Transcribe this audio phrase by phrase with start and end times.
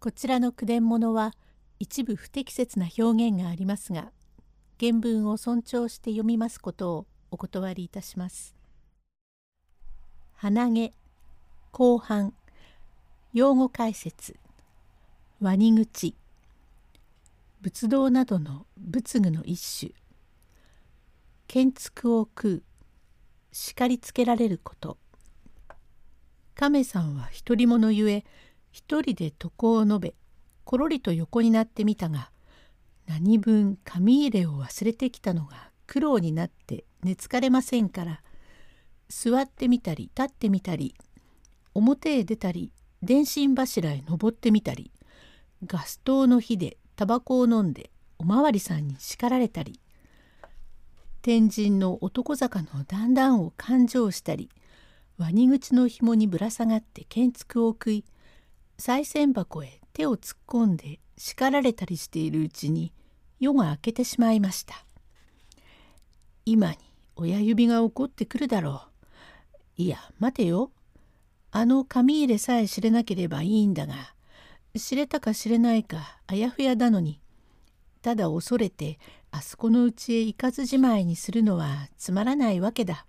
[0.00, 1.34] こちらの句伝物は
[1.78, 4.12] 一部不適切な表現がありますが
[4.80, 8.56] 原文を尊重して読みますことをお断りいたします。
[10.36, 10.92] 鼻毛
[11.70, 12.32] 後半
[13.34, 14.36] 用語解説
[15.38, 16.16] ワニ口
[17.60, 19.92] 仏道などの仏具の一種
[21.46, 22.62] 建築を食う
[23.52, 24.96] 叱りつけられること
[26.54, 28.24] 亀さんは独り者ゆえ
[28.70, 30.14] 一人で床を述べ
[30.64, 32.30] ころりと横になってみたが
[33.06, 38.22] 何分紙入れを忘れてきたのが苦労になって寝つかれませんから
[39.08, 40.94] 座ってみたり立ってみたり
[41.74, 44.92] 表へ出たり電信柱へ登ってみたり
[45.66, 49.80] ガス灯の火でタバコを飲んでおまわりさんに叱られたり
[51.22, 54.50] 天神の男坂の段々を勘定したり
[55.18, 58.04] ワニ口の紐にぶら下がって建築を食い
[58.80, 62.92] 賽銭箱へ手を突っ込んで叱られたりしているうちに
[63.38, 64.74] 夜が明けてしまいました。
[66.46, 66.78] 今に
[67.14, 68.82] 親指が怒ってくるだろ
[69.78, 69.82] う。
[69.82, 70.72] いや待てよ。
[71.52, 73.94] あの紙入れさえ知れなければいいんだが
[74.76, 77.20] 知れたか知れないかあやふやだのに
[78.02, 78.98] ただ恐れて
[79.32, 83.04] あそこのうちへ行かずじまいにするのはつまらないわけだ。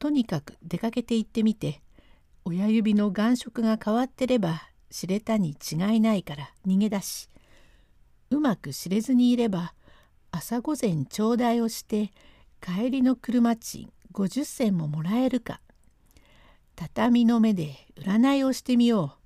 [0.00, 1.80] とにかく出かけて行ってみて
[2.50, 7.28] 親指の眼色が変わってれば知れたに違いないから逃げ出し
[8.30, 9.74] うまく知れずにいれば
[10.30, 12.10] 朝午前頂戴をして
[12.62, 15.60] 帰りの車賃50銭ももらえるか。
[16.74, 19.18] 畳の目で占いをしてみよ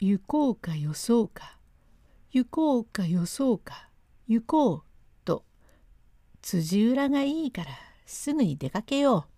[0.00, 0.04] う。
[0.04, 1.56] 行こうかよそうか。
[2.32, 3.88] 行こうかよそうか。
[4.26, 4.82] 行こう
[5.24, 5.44] と。
[6.42, 7.70] 辻裏がいいから
[8.06, 9.31] すぐに出かけよう。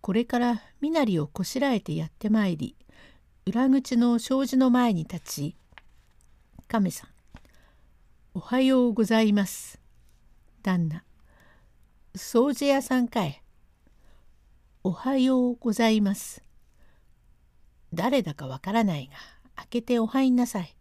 [0.00, 2.76] これから身なりをこしらえてやってまいり
[3.46, 5.56] 裏口の障子の前に立ち
[6.68, 7.10] 「亀さん
[8.34, 9.80] おはようございます」
[10.62, 11.02] 「旦那
[12.14, 13.42] 掃除屋さんかい」
[14.84, 16.42] 「おはようございます」
[17.92, 19.14] 「誰だかわからないが
[19.56, 20.76] 開けてお入んなさい」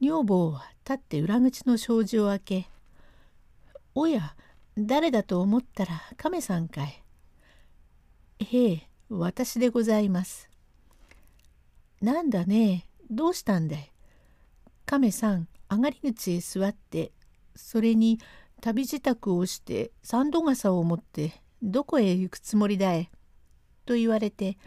[0.00, 2.68] 女房は立って裏口の障子を開け
[3.94, 4.36] 「おや
[4.78, 7.02] 誰だと思ったら亀さんかい」
[8.42, 10.48] へえ、私でございます。
[12.00, 13.90] なんだね、どうしたんだい？
[14.86, 17.12] 亀さん、上がり口へ座って、
[17.54, 18.18] それに
[18.60, 23.10] 旅支度をして三度傘を持ってどこへ行くつもりだい？
[23.86, 24.58] と言われて、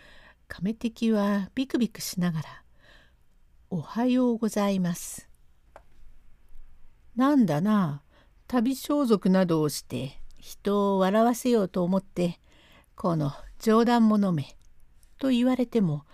[0.48, 2.64] 亀敵はビクビクしながら、
[3.70, 5.30] おはようございます。
[7.16, 8.02] なんだな、
[8.48, 12.40] 旅装束などをして人を笑わせようと思って、
[12.96, 13.34] この
[13.66, 14.56] 冗談ものめ」
[15.18, 16.06] と言われても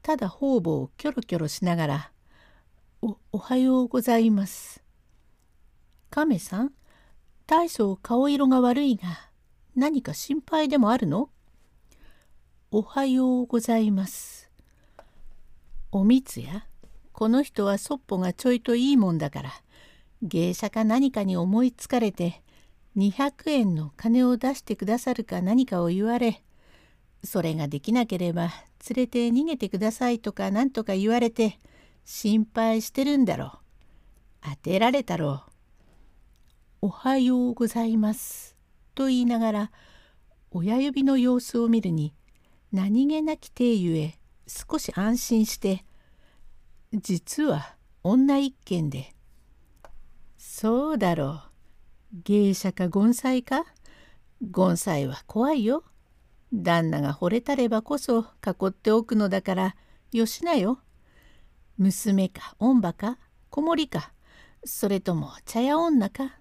[0.00, 2.12] ただ方々をキョロキョロしながら
[3.02, 4.82] 「おおはようございます」
[6.08, 6.72] 「亀さん
[7.46, 9.28] 大層顔色が悪いが
[9.76, 11.28] 何か心配でもあるの?」
[12.72, 14.50] 「おはようございます」
[15.92, 16.66] 「おみつや
[17.12, 19.52] この人はそっぽがちょいといいもんだから
[20.22, 22.42] 芸者か何かに思いつかれて
[22.96, 26.42] 200円の金を出してくださるか何かを言われ
[27.24, 28.50] それができなければ
[28.88, 31.58] 連れて逃げてくださいとか何とか言われて
[32.04, 33.58] 心配してるんだろう。
[34.42, 36.86] 当てられたろう。
[36.86, 38.56] おはようございます。
[38.94, 39.72] と言いながら
[40.50, 42.14] 親指の様子を見るに
[42.72, 45.84] 何気なき体ゆえ少し安心して
[46.92, 49.14] 実は女一軒で
[50.38, 51.42] 「そうだろ
[52.14, 53.64] う芸者か盆栽か？
[54.40, 55.84] 盆栽は怖いよ。
[56.52, 59.76] 旦那が惚れたればこそ囲っておくのだから
[60.12, 60.80] よしなよ。
[61.76, 63.18] 娘か恩馬か
[63.50, 64.12] 子守か
[64.64, 66.38] それとも茶屋女か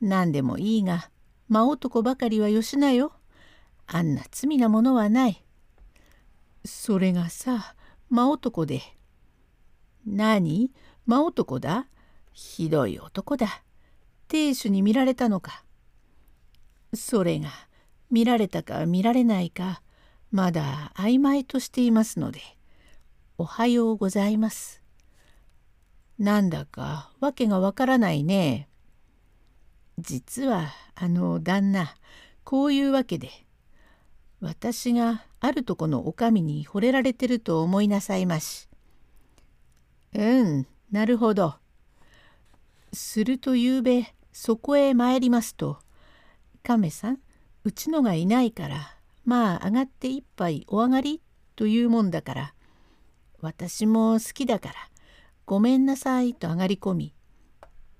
[0.00, 1.10] 何でもいいが
[1.48, 3.12] 真男ばかりはよしなよ。
[3.86, 5.44] あんな罪なものはない。
[6.64, 7.74] それがさ
[8.10, 8.82] 真男で。
[10.06, 10.70] 何？
[11.06, 11.86] 真男だ？
[12.32, 13.62] ひどい男だ。
[14.28, 15.64] 亭主に見られたのか。
[16.94, 17.48] それが
[18.10, 19.82] 見られたか見られないか
[20.30, 22.40] まだ曖昧としていますので
[23.38, 24.82] おはようございます。
[26.18, 28.68] なんだかわけがわからないね。
[29.98, 30.66] 実は
[30.96, 31.94] あの旦那
[32.42, 33.30] こういうわけで
[34.40, 38.68] 私があるとこの女将に惚れられてると思いなさいまし。
[40.14, 41.54] うんなるほど。
[42.92, 45.78] するとゆうべそこへ参りますと
[46.62, 47.18] 亀さん
[47.68, 48.94] うちのがいないから
[49.26, 51.20] まあ上がって一杯お上がり
[51.54, 52.54] というもんだから
[53.42, 54.74] 私も好きだから
[55.44, 57.14] ごめんなさいと上がり込み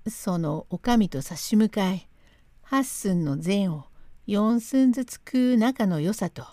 [0.07, 2.09] そのおかみと差し向かい
[2.63, 3.85] 八寸の膳を
[4.25, 6.47] 四寸ずつ食う仲の良さと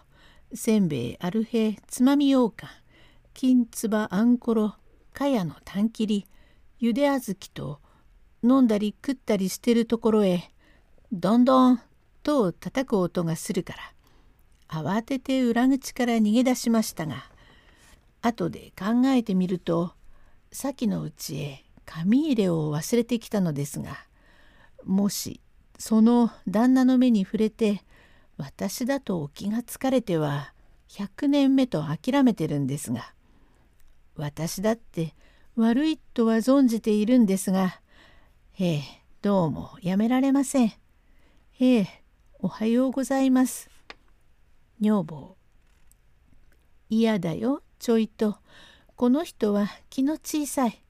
[0.53, 2.71] せんべいアルヘつまみようかん
[3.33, 4.75] 金つばあんころ
[5.15, 6.27] かやのたん切り
[6.81, 7.81] ゆであずきと
[8.43, 10.51] 飲んだり食ったりしてるところへ
[11.13, 11.81] どんどん
[12.27, 13.75] と叩く音がするか
[14.69, 17.25] ら慌てて裏口から逃げ出しましたが
[18.21, 19.93] 後で考えてみると
[20.51, 23.97] 先のうちへ紙入れを忘れてきたのですが
[24.85, 25.41] もし
[25.79, 27.83] その旦那の目に触れて
[28.39, 30.53] 私だと気がつかれては
[30.89, 33.13] 100年目と諦めてるんですが
[34.17, 35.15] 私だって
[35.55, 37.81] 悪いとは存じているんですが
[38.59, 38.83] ええ
[39.23, 40.73] どうもやめられません。
[41.61, 42.06] ええ
[42.39, 43.71] おはようございます。
[44.79, 45.37] 女房。
[46.91, 48.37] 嫌だよちょいと。
[48.95, 50.83] この人は気の小さい。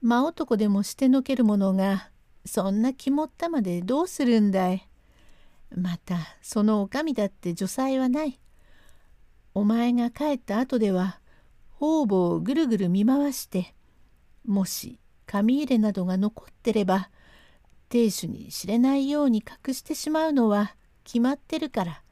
[0.00, 2.08] 真男でもしてのけるものが
[2.46, 4.88] そんな肝ったまでどうするんだい。
[5.76, 8.40] またそのおかみだって女才はない。
[9.52, 11.20] お前が帰った後では
[11.68, 13.74] 方々をぐるぐる見回して
[14.46, 17.10] もし紙入れなどが残ってれば
[17.90, 22.02] 亭主に知れないように隠してしまうのは決まってるから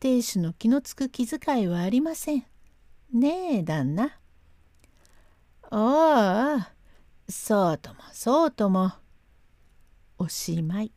[0.00, 2.44] 亭主の気のつく気遣いはありません。
[3.12, 4.18] ねえ旦那。
[5.70, 6.72] ああ
[7.28, 8.92] そうともそうとも。
[10.18, 10.92] おしまい。